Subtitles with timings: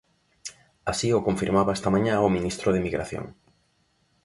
[0.91, 3.25] Así o confirmaba esta mañá o ministro de Migración.